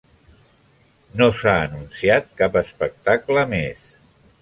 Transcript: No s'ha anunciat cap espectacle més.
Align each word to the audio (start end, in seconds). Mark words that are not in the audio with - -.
No 1.19 1.27
s'ha 1.41 1.53
anunciat 1.67 2.35
cap 2.43 2.61
espectacle 2.65 3.49
més. 3.57 3.89